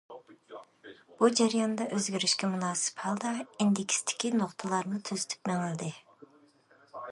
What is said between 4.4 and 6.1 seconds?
نۇقتىلارمۇ تۈزىتىپ مېڭىلدى.